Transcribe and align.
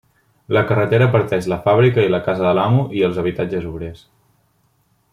La 0.55 0.61
carretera 0.69 1.07
parteix 1.15 1.49
la 1.53 1.59
fàbrica 1.67 2.07
i 2.07 2.11
la 2.15 2.21
casa 2.29 2.47
de 2.47 2.57
l'amo 2.61 2.89
i 3.01 3.07
els 3.09 3.23
habitatges 3.25 3.69
obrers. 3.75 4.05